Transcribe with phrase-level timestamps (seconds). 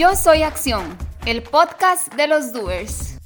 [0.00, 3.18] Yo Soy Acción, el podcast de los doers.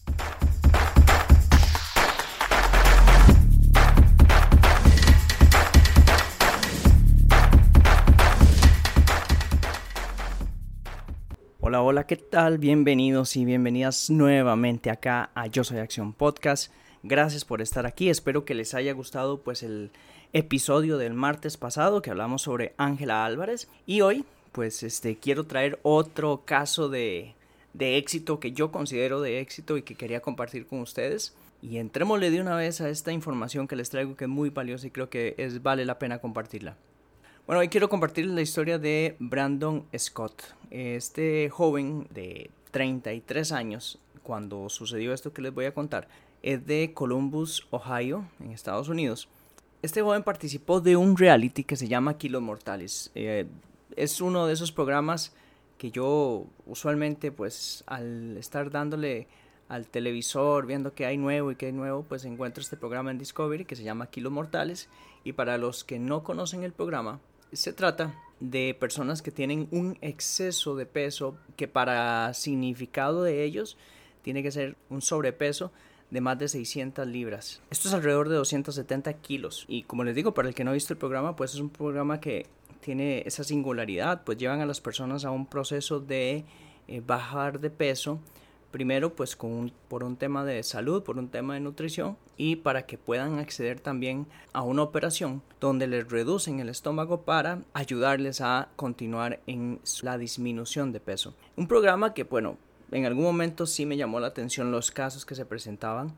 [11.61, 12.58] Hola, hola, ¿qué tal?
[12.58, 16.73] Bienvenidos y bienvenidas nuevamente acá a Yo Soy Acción Podcast.
[17.05, 18.11] Gracias por estar aquí.
[18.11, 19.93] Espero que les haya gustado pues el
[20.33, 25.81] episodio del martes pasado que hablamos sobre Ángela Álvarez y hoy pues este quiero traer
[25.83, 27.35] otro caso de,
[27.73, 31.35] de éxito que yo considero de éxito y que quería compartir con ustedes.
[31.61, 34.87] Y entrémosle de una vez a esta información que les traigo que es muy valiosa
[34.87, 36.77] y creo que es, vale la pena compartirla.
[37.48, 40.43] Bueno, hoy quiero compartir la historia de Brandon Scott.
[40.71, 46.07] Este joven de 33 años, cuando sucedió esto que les voy a contar,
[46.43, 49.29] es de Columbus, Ohio, en Estados Unidos.
[49.83, 53.11] Este joven participó de un reality que se llama Kilos Mortales.
[53.17, 53.47] Eh,
[53.97, 55.33] es uno de esos programas
[55.79, 59.27] que yo usualmente pues al estar dándole
[59.69, 63.19] al televisor, viendo que hay nuevo y que hay nuevo, pues encuentro este programa en
[63.19, 64.89] Discovery que se llama Kilos Mortales.
[65.25, 67.21] Y para los que no conocen el programa,
[67.53, 73.77] se trata de personas que tienen un exceso de peso que para significado de ellos
[74.23, 75.73] tiene que ser un sobrepeso
[76.11, 77.62] de más de 600 libras.
[77.71, 79.65] Esto es alrededor de 270 kilos.
[79.69, 81.71] Y como les digo, para el que no ha visto el programa, pues es un
[81.71, 82.47] programa que
[82.85, 86.45] tiene esa singularidad, pues llevan a las personas a un proceso de
[86.87, 88.21] eh, bajar de peso
[88.75, 92.87] primero pues con por un tema de salud, por un tema de nutrición y para
[92.87, 98.69] que puedan acceder también a una operación donde les reducen el estómago para ayudarles a
[98.75, 101.35] continuar en la disminución de peso.
[101.57, 102.59] Un programa que bueno,
[102.91, 106.12] en algún momento sí me llamó la atención los casos que se presentaban,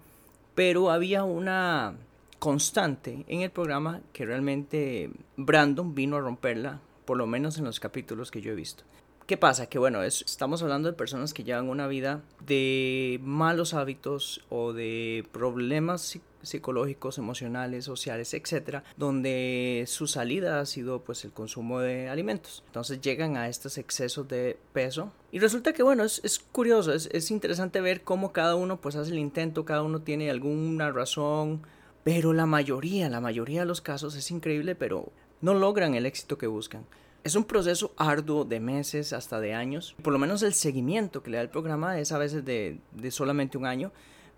[0.55, 1.95] pero había una
[2.39, 7.81] constante en el programa que realmente Brandon vino a romperla, por lo menos en los
[7.81, 8.85] capítulos que yo he visto.
[9.27, 9.67] ¿Qué pasa?
[9.67, 15.27] Que bueno, estamos hablando de personas que llevan una vida de malos hábitos o de
[15.33, 22.63] problemas psicológicos, emocionales, sociales, etcétera, donde su salida ha sido pues el consumo de alimentos.
[22.67, 27.09] Entonces llegan a estos excesos de peso y resulta que bueno, es, es curioso, es,
[27.13, 31.63] es, interesante ver cómo cada uno pues hace el intento, cada uno tiene alguna razón,
[32.07, 36.39] pero la mayoría, la mayoría de los casos es increíble, pero no logran el éxito
[36.39, 36.87] que buscan.
[37.25, 39.97] Es un proceso arduo de meses hasta de años.
[40.01, 42.79] Por lo menos el seguimiento que le da el programa es a veces de,
[43.11, 43.91] solamente un año,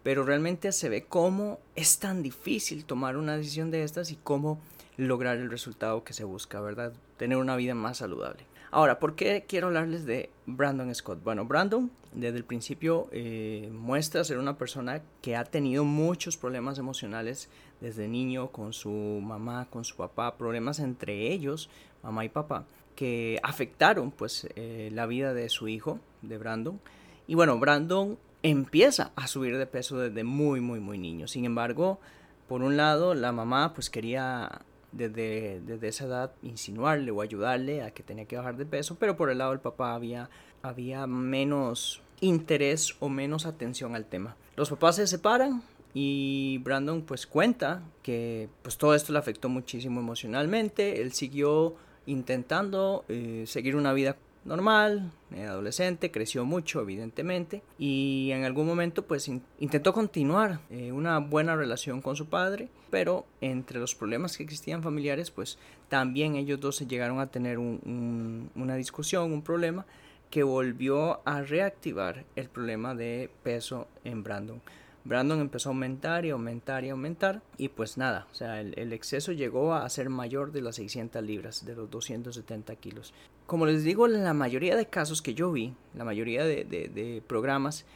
[0.02, 4.58] pero realmente se ve cómo es tan difícil tomar una decisión de estas y cómo
[4.96, 6.94] lograr el resultado que se busca, ¿verdad?
[7.18, 8.46] Tener una vida más saludable.
[8.70, 11.22] Ahora, ¿por qué quiero hablarles de Brandon Scott?
[11.22, 16.78] Bueno, Brandon desde el principio eh, muestra ser una persona que ha tenido muchos problemas
[16.78, 17.48] emocionales
[17.80, 21.70] desde niño con su mamá, con su papá, problemas entre ellos,
[22.02, 22.66] mamá y papá
[22.98, 26.80] que afectaron pues eh, la vida de su hijo, de Brandon.
[27.28, 31.28] Y bueno, Brandon empieza a subir de peso desde muy, muy, muy niño.
[31.28, 32.00] Sin embargo,
[32.48, 34.62] por un lado, la mamá pues quería
[34.92, 39.16] desde, desde esa edad insinuarle o ayudarle a que tenía que bajar de peso, pero
[39.16, 40.30] por el lado del papá había,
[40.62, 44.36] había menos interés o menos atención al tema.
[44.56, 45.62] Los papás se separan
[45.94, 51.00] y Brandon pues cuenta que pues todo esto le afectó muchísimo emocionalmente.
[51.00, 51.76] Él siguió
[52.06, 59.04] intentando eh, seguir una vida normal, eh, adolescente, creció mucho evidentemente y en algún momento
[59.06, 64.42] pues intentó continuar eh, una buena relación con su padre, pero entre los problemas que
[64.42, 69.86] existían familiares pues también ellos dos se llegaron a tener una discusión, un problema
[70.30, 74.60] que volvió a reactivar el problema de peso en Brandon.
[75.04, 79.32] Brandon empezó a aumentar y aumentar y aumentar y pues nada, o sea, el, exceso
[79.32, 83.14] llegó a ser mayor de las 600 libras, de los 270 kilos.
[83.48, 87.86] Como les digo, la mayoría de casos que yo vi, la mayoría de, programas,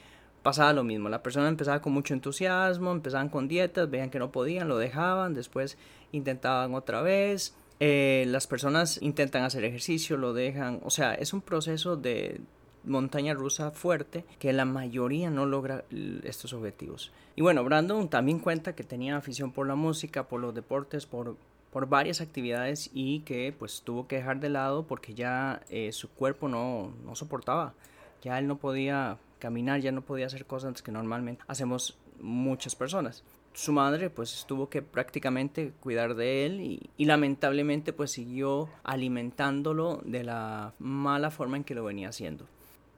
[0.43, 1.11] pasaba lo mismo.
[1.11, 5.35] La persona empezaba con mucho entusiasmo, empezaban con dietas, veían que no podían, lo dejaban,
[5.35, 5.77] después
[6.11, 7.55] intentaban otra vez.
[7.81, 10.81] Eh, las personas intentan hacer ejercicio, lo dejan.
[10.85, 12.41] O sea, es un proceso de,
[12.85, 15.85] montaña rusa fuerte que la mayoría no logra
[16.25, 17.13] estos objetivos.
[17.37, 21.37] Y bueno, Brandon también cuenta que tenía afición por la música, por los deportes, por,
[21.73, 26.11] por varias actividades y que pues tuvo que dejar de lado porque ya eh, su
[26.11, 27.75] cuerpo no, no soportaba.
[28.23, 33.25] Ya él no podía caminar, ya no podía hacer cosas que normalmente hacemos muchas personas
[33.55, 40.01] su madre pues tuvo que prácticamente cuidar de él y, y, lamentablemente pues siguió alimentándolo
[40.05, 42.47] de la mala forma en que lo venía haciendo.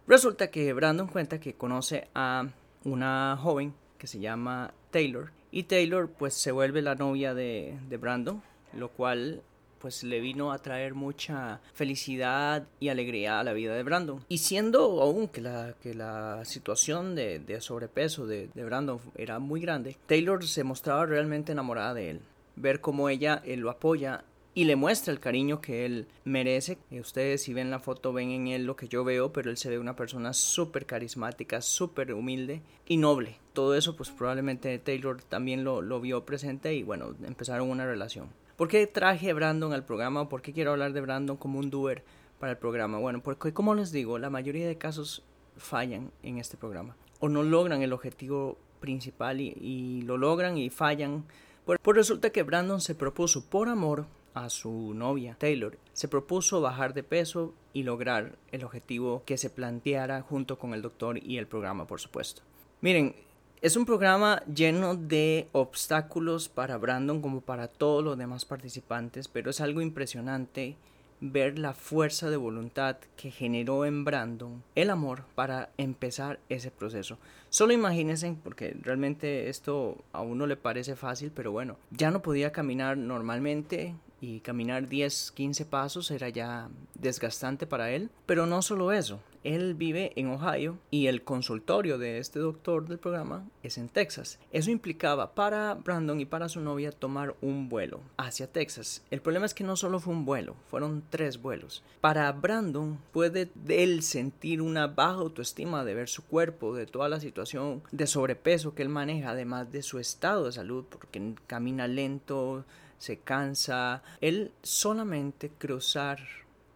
[0.07, 2.47] Resulta que Brandon cuenta que conoce a
[2.85, 8.43] una joven que se llama Taylor y Taylor pues se vuelve la novia de, Brandon,
[8.77, 9.43] lo cual
[9.85, 14.25] pues le vino a traer mucha felicidad y alegría a la vida de Brandon.
[14.31, 19.61] Y siendo aún que la, que la situación de, de sobrepeso de, Brandon era muy
[19.61, 22.21] grande, Taylor se mostraba realmente enamorada de él.
[22.57, 24.25] Ver cómo ella él lo apoya
[24.55, 26.79] y le muestra el cariño que él merece.
[26.91, 29.59] Y ustedes si ven la foto ven en él lo que yo veo, pero él
[29.59, 33.37] se ve una persona súper carismática, súper humilde y noble.
[33.53, 38.31] Todo eso pues probablemente Taylor también lo, lo vio presente y bueno, empezaron una relación.
[38.57, 40.29] ¿Por qué traje a Brandon al programa?
[40.29, 42.05] ¿Por qué quiero hablar de Brandon como un doer
[42.39, 42.99] para el programa?
[42.99, 45.25] Bueno, porque como les digo, la mayoría de casos
[45.57, 51.25] fallan en este programa o no logran el objetivo principal y, lo logran y fallan.
[51.65, 56.61] Pues, pues resulta que Brandon se propuso por amor a su novia Taylor, se propuso
[56.61, 61.39] bajar de peso y lograr el objetivo que se planteara junto con el doctor y
[61.39, 62.43] el programa, por supuesto.
[62.81, 63.17] Miren,
[63.65, 69.49] es un programa lleno de obstáculos para Brandon como para todos los demás participantes, pero
[69.49, 70.77] es algo impresionante
[71.23, 77.17] ver la fuerza de voluntad que generó en Brandon el amor para empezar ese proceso.
[77.49, 82.53] Solo imagínense, porque realmente esto a uno le parece fácil, pero bueno, ya no podía
[82.53, 88.11] caminar normalmente, y caminar 10, 15 pasos era ya desgastante para él.
[88.27, 92.99] Pero no solo eso, él vive en Ohio y el consultorio de este doctor del
[92.99, 94.39] programa es en Texas.
[94.51, 99.03] Eso implicaba para Brandon y para su novia tomar un vuelo hacia Texas.
[99.11, 101.83] El problema es que no solo fue un vuelo, fueron tres vuelos.
[102.01, 107.21] Para Brandon puede él sentir una baja autoestima de ver su cuerpo, de toda la
[107.21, 112.65] situación de sobrepeso que él maneja, además de su estado de salud, porque camina lento,
[113.05, 114.03] se cansa.
[114.23, 116.21] Él solamente cruzar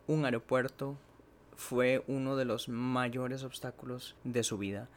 [0.07, 0.99] un aeropuerto
[1.57, 4.89] fue uno de los mayores obstáculos de su vida.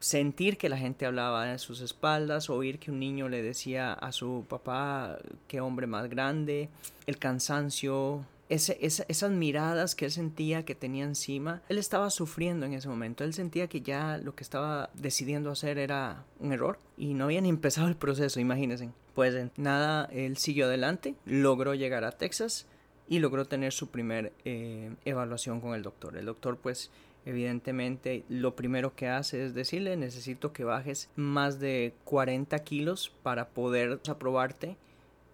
[0.00, 4.12] Sentir que la gente hablaba de sus espaldas, oír que un niño le decía a
[4.12, 6.70] su papá qué hombre más grande,
[7.06, 12.88] el cansancio, esas miradas que él sentía que tenía encima, él estaba sufriendo en ese
[12.88, 13.24] momento.
[13.24, 17.40] Él sentía que ya lo que estaba decidiendo hacer era un error y no había
[17.40, 18.90] ni empezado el proceso, imagínense.
[19.14, 22.66] Pues nada, él siguió adelante, logró llegar a Texas
[23.08, 26.16] y logró tener su primer eh, evaluación con el doctor.
[26.16, 26.90] El doctor pues
[27.24, 33.48] evidentemente lo primero que hace es decirle necesito que bajes más de 40 kilos para
[33.48, 34.76] poder aprobarte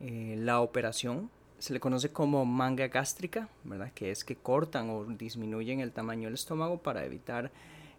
[0.01, 1.31] eh, la operación
[1.63, 3.93] se le conoce como manga gástrica, ¿verdad?
[3.95, 7.53] Que es que cortan o disminuyen el tamaño del estómago para evitar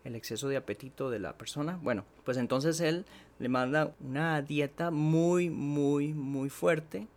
[0.03, 1.79] el exceso de apetito de la persona.
[1.81, 3.05] Bueno, pues entonces él
[3.39, 7.07] le manda una dieta muy, muy, muy fuerte.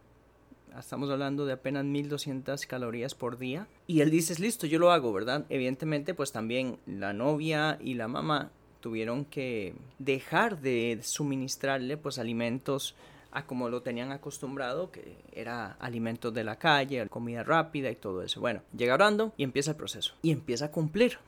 [0.78, 3.66] Estamos hablando de apenas 1200 calorías por día.
[3.88, 5.46] Y él dice, listo, yo lo hago, ¿verdad?
[5.48, 12.94] Evidentemente, pues también la novia y la mamá tuvieron que dejar de suministrarle pues alimentos
[13.36, 18.22] a como lo tenían acostumbrado, que era alimentos de la calle, comida rápida y todo
[18.22, 18.40] eso.
[18.40, 20.14] Bueno, llega Brandon y empieza el proceso.
[20.22, 21.18] Y empieza a cumplir.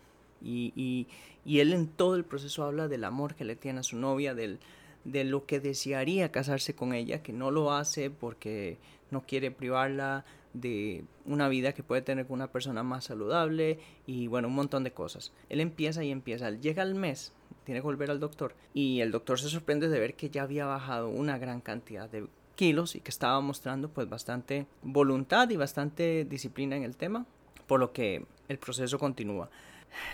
[0.41, 1.07] Y, y,
[1.45, 4.35] y él en todo el proceso habla del amor que le tiene a su novia,
[4.35, 4.59] del,
[5.05, 8.79] de lo que desearía casarse con ella, que no lo hace porque
[9.11, 10.25] no quiere privarla
[10.61, 14.85] de una vida que puede tener con una persona más saludable y bueno, un montón
[14.85, 15.33] de cosas.
[15.49, 17.33] Él empieza y empieza, llega el mes
[17.69, 20.65] tiene que volver al doctor y el doctor se sorprende de ver que ya había
[20.65, 26.25] bajado una gran cantidad de kilos y que estaba mostrando pues bastante voluntad y bastante
[26.25, 27.27] disciplina en el tema,
[27.67, 29.51] por lo que el proceso continúa.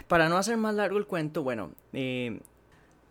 [0.09, 2.41] Para no hacer más largo el cuento, bueno, eh,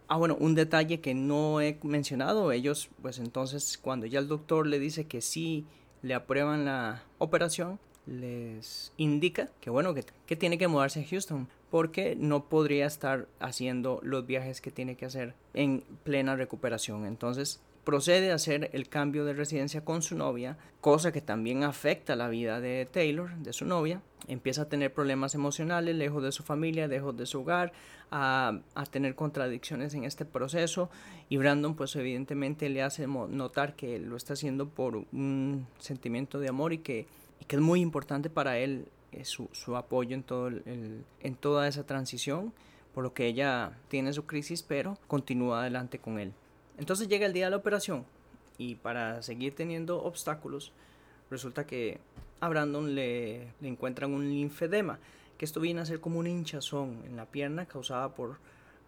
[0.10, 4.68] ah bueno, un detalle que no he mencionado, ellos pues entonces cuando ya el doctor
[4.68, 5.66] le dice que sí
[6.04, 11.48] le aprueban la operación, les indica que bueno, que, que, tiene que mudarse a Houston
[11.72, 17.06] porque no podría estar haciendo los viajes que tiene que hacer en plena recuperación.
[17.06, 22.16] Entonces procede a hacer el cambio de residencia con su novia, cosa que también afecta
[22.16, 24.02] la vida de Taylor, de su novia.
[24.28, 27.74] Empieza a tener problemas emocionales, lejos de su familia, lejos de su hogar,
[28.10, 28.62] a,
[28.92, 30.90] tener contradicciones en este proceso
[31.30, 36.48] y Brandon pues evidentemente le hace notar que lo está haciendo por un sentimiento de
[36.48, 37.08] amor y que
[37.50, 42.54] es muy importante para él eh, su, su, apoyo en toda esa transición,
[42.94, 46.34] por lo que ella tiene su crisis, pero continúa adelante con él.
[46.78, 48.06] Entonces llega el día de la operación
[48.58, 50.72] y para seguir teniendo obstáculos,
[51.30, 52.00] resulta que
[52.40, 55.00] a Brandon le, encuentran un linfedema,
[55.38, 58.38] que esto viene a ser como un hinchazón en la pierna causada por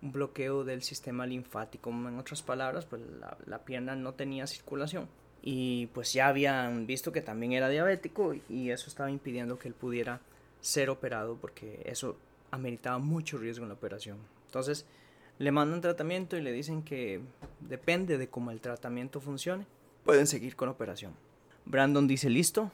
[0.02, 1.90] un bloqueo del sistema linfático.
[1.90, 5.08] En otras palabras, pues la, la pierna no tenía circulación
[5.42, 9.76] y pues ya habían visto que también era diabético y eso estaba impidiendo que él
[9.76, 10.20] pudiera
[10.60, 12.18] ser operado porque eso
[12.50, 14.18] ameritaba mucho riesgo en la operación.
[14.48, 14.88] Entonces
[15.38, 17.22] le mandan tratamiento y le dicen que
[17.60, 19.66] depende de cómo el tratamiento funcione,
[20.04, 21.14] pueden seguir con operación.
[21.66, 22.72] Brandon dice listo,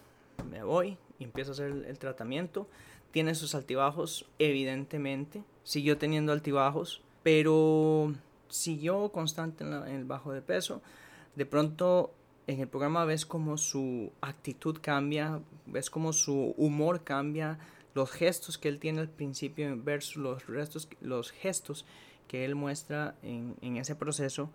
[0.49, 2.67] me voy y empiezo a hacer el, tratamiento.
[3.11, 5.43] Tiene sus altibajos, evidentemente.
[5.63, 8.13] Siguió teniendo altibajos, pero
[8.49, 10.81] siguió constante en, el bajo de peso.
[11.35, 12.13] De pronto
[12.47, 17.59] en el programa ves como su actitud cambia, ves como su humor cambia,
[17.93, 21.85] los gestos que él tiene al principio versus los, restos, los gestos
[22.31, 24.49] que él muestra en, ese proceso,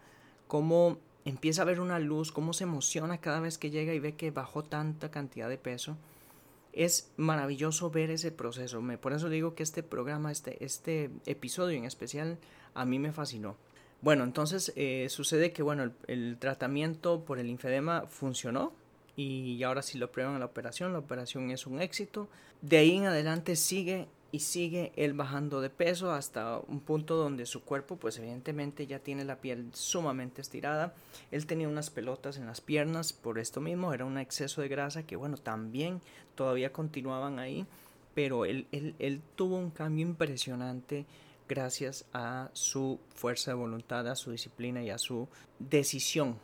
[0.49, 4.15] cómo empieza a ver una luz, cómo se emociona cada vez que llega y ve
[4.15, 5.99] que bajó tanta cantidad de peso.
[6.73, 8.81] Es maravilloso ver ese proceso.
[8.81, 12.39] Me, por eso digo que este programa, este, este episodio en especial,
[12.73, 13.57] a mí me fascinó.
[14.01, 18.73] Bueno, entonces eh, sucede que bueno, el, tratamiento por el infedema funcionó
[19.17, 22.31] y ahora sí lo prueban en la operación, la operación es un éxito.
[22.63, 27.47] De ahí en adelante sigue y sigue él bajando de peso hasta un punto donde
[27.47, 30.95] su cuerpo pues evidentemente ya tiene la piel sumamente estirada.
[31.31, 35.05] Él tenía unas pelotas en las piernas por esto mismo, era un exceso de grasa
[35.05, 36.01] que bueno, también
[36.35, 37.67] todavía continuaban ahí,
[38.15, 41.07] pero él, él, él tuvo un cambio impresionante
[41.49, 45.29] gracias a su fuerza de voluntad, a su disciplina y a su
[45.59, 46.39] decisión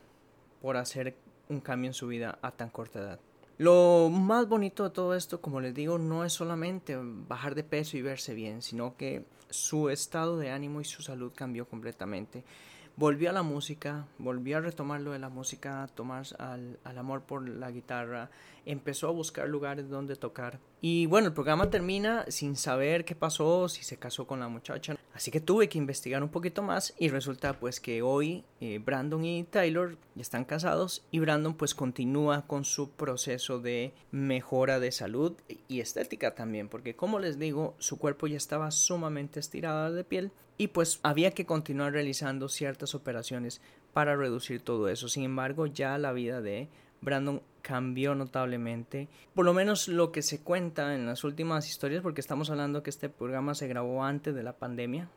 [0.60, 1.16] por hacer
[1.48, 3.20] un cambio en su vida a tan corta edad.
[3.58, 7.96] Lo más bonito de todo esto, como les digo, no es solamente bajar de peso
[7.96, 12.44] y verse bien, sino que su estado de ánimo y su salud cambió completamente.
[12.96, 17.22] Volvió a la música, volvió a retomar lo de la música, tomar al, al amor
[17.22, 18.30] por la guitarra,
[18.66, 20.60] empezó a buscar lugares donde tocar.
[20.80, 24.96] Y bueno, el programa termina sin saber qué pasó, si se casó con la muchacha.
[25.14, 29.24] Así que tuve que investigar un poquito más y resulta pues que hoy eh, Brandon
[29.24, 35.34] y Taylor están casados y Brandon pues continúa con su proceso de mejora de salud
[35.68, 40.32] y estética también, porque como les digo, su cuerpo ya estaba sumamente estirado de piel
[40.62, 43.60] y pues había que continuar realizando ciertas operaciones
[43.92, 45.08] para reducir todo eso.
[45.08, 46.68] Sin embargo, ya la vida de
[47.00, 49.08] Brandon cambió notablemente.
[49.34, 52.90] Por lo menos lo que se cuenta en las últimas historias, porque estamos hablando que
[52.90, 55.08] este programa se grabó antes de la pandemia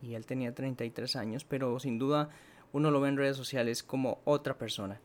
[0.00, 2.30] y él tenía 33 años, pero sin duda
[2.72, 5.02] uno lo ve en redes sociales como otra persona.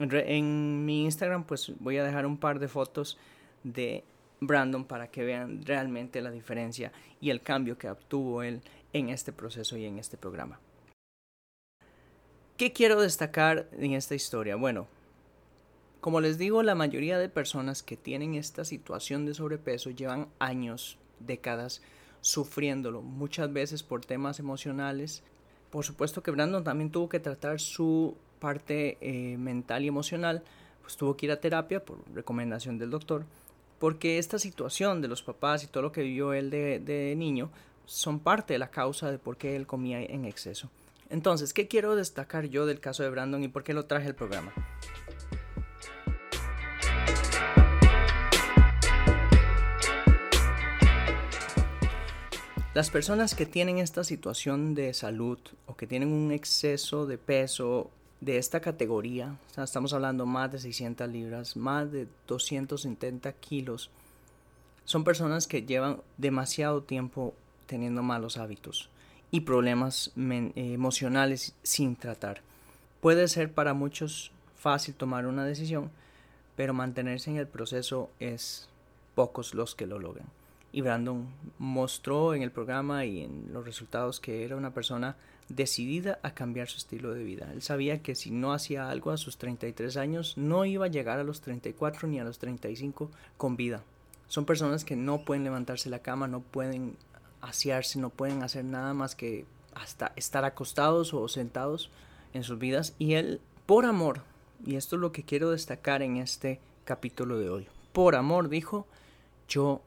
[0.00, 3.16] En, mi Instagram pues voy a dejar un par de fotos
[3.62, 4.02] de
[4.40, 8.60] Brandon para que vean realmente la diferencia y el cambio que obtuvo él
[8.96, 10.60] en este proceso y en este programa.
[12.56, 14.56] ¿Qué quiero destacar en esta historia?
[14.56, 14.88] Bueno,
[16.00, 20.98] como les digo, la mayoría de personas que tienen esta situación de sobrepeso llevan años,
[21.20, 21.82] décadas,
[22.20, 25.22] sufriéndolo, muchas veces por temas emocionales.
[25.70, 30.42] Por supuesto que Brandon también tuvo que tratar su parte eh, mental y emocional,
[30.80, 33.24] pues tuvo que ir a terapia por recomendación del doctor,
[33.78, 37.50] porque esta situación de los papás y todo lo que vivió él de, de niño
[37.86, 40.68] son parte de la causa de por qué él comía en exceso.
[41.08, 44.14] Entonces, ¿qué quiero destacar yo del caso de Brandon y por qué lo traje al
[44.14, 44.52] programa?
[52.74, 57.90] Las personas que tienen esta situación de salud o que tienen un exceso de peso
[58.20, 63.90] de esta categoría, estamos hablando más de 600 libras, más de 270 kilos,
[64.84, 67.34] son personas que llevan demasiado tiempo
[67.66, 68.88] teniendo malos hábitos
[69.30, 72.40] y problemas emocionales sin tratar.
[73.00, 75.90] Puede ser para muchos fácil tomar una decisión,
[76.56, 78.68] pero mantenerse en el proceso es
[79.14, 80.26] pocos los que lo logran
[80.76, 81.26] y Brandon
[81.58, 85.16] mostró en el programa y en los resultados que era una persona
[85.48, 87.48] decidida a cambiar su estilo de vida.
[87.54, 91.18] Él sabía que si no hacía algo a sus 33 años, no iba a llegar
[91.18, 93.84] a los 34 ni a los 35 con vida.
[94.28, 96.98] Son personas que no pueden levantarse la cama, no pueden
[97.40, 101.90] asearse, no pueden hacer nada más que hasta estar acostados o sentados
[102.32, 102.94] en sus vidas.
[102.98, 104.22] Y él, por amor,
[104.64, 108.86] y esto es lo que quiero destacar en este capítulo de hoy, por amor dijo,
[109.48, 109.80] yo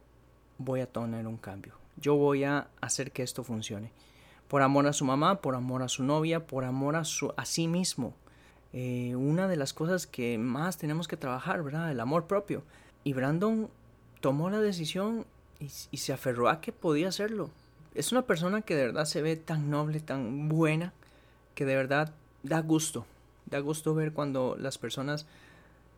[0.57, 1.73] voy a tener un cambio.
[1.97, 3.91] Yo voy a hacer que esto funcione.
[4.47, 7.45] Por amor a su mamá, por amor a su novia, por amor a, su, a
[7.45, 8.13] sí mismo.
[8.71, 11.91] Eh, una de las cosas que más tenemos que trabajar, ¿verdad?
[11.91, 12.63] El amor propio.
[13.03, 13.69] Y Brandon
[14.21, 15.25] tomó la decisión
[15.59, 17.49] y, se aferró a que podía hacerlo.
[17.95, 20.93] Es una persona que de verdad se ve tan noble, tan buena,
[21.55, 22.13] que de verdad
[22.43, 23.05] da gusto.
[23.45, 25.25] Da gusto ver cuando las personas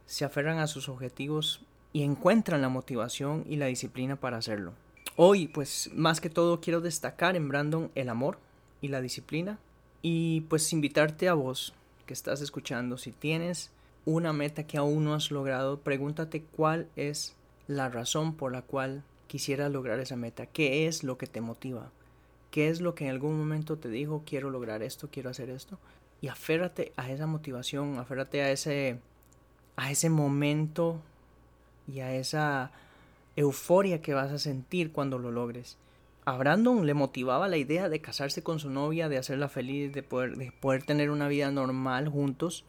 [0.06, 1.62] se aferran a sus objetivos
[1.94, 4.74] y encuentran la motivación y la disciplina para hacerlo.
[5.16, 8.40] Hoy, pues más que todo quiero destacar en Brandon el amor
[8.82, 9.60] y la disciplina
[10.02, 11.74] y pues invitarte a vos
[12.06, 13.72] que estás escuchando, si tienes
[14.06, 17.36] una meta que aún no has logrado, pregúntate cuál es
[17.68, 21.90] la razón por la cual quisieras lograr esa meta, qué es lo que te motiva,
[22.52, 25.80] qué es lo que en algún momento te dijo quiero lograr esto, quiero hacer esto
[26.20, 29.00] y aférrate a esa motivación, aférrate a ese
[29.78, 31.00] a ese momento
[31.88, 32.74] y a esa
[33.38, 35.78] euforia que vas a sentir cuando lo logres.
[36.26, 40.04] A Brandon le motivaba la idea de casarse con su novia, de hacerla feliz, de
[40.04, 42.66] poder, de poder tener una vida normal juntos.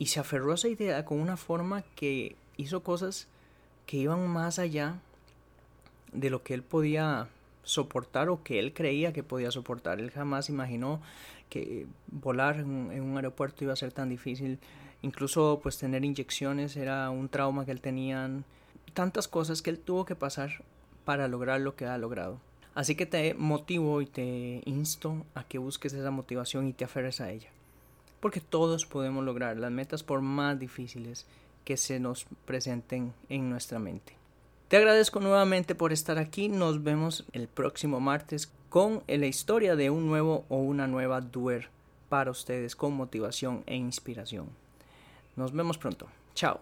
[0.00, 3.28] Y se aferró a esa idea con una forma que hizo cosas
[3.86, 5.00] que iban más allá
[6.12, 7.28] de lo que él podía
[7.62, 10.00] soportar o que él creía que podía soportar.
[10.00, 11.00] Él jamás imaginó
[11.50, 14.58] que volar en, un aeropuerto iba a ser tan difícil.
[15.02, 18.30] Incluso pues tener inyecciones era un trauma que él tenía.
[18.94, 20.62] Tantas cosas que él tuvo que pasar
[21.04, 22.40] para lograr lo que ha logrado.
[22.74, 27.20] Así que te motivo y te insto a que busques esa motivación y te aferres
[27.20, 27.48] a ella.
[28.20, 31.26] Porque todos podemos lograr las metas por más difíciles
[31.64, 34.15] que se nos presenten en nuestra mente.
[34.68, 36.48] Te agradezco nuevamente por estar aquí.
[36.48, 41.68] Nos vemos el próximo martes con la historia de un nuevo o una nueva doer
[42.08, 44.48] para ustedes con motivación e inspiración.
[45.36, 46.08] Nos vemos pronto.
[46.34, 46.58] Chao.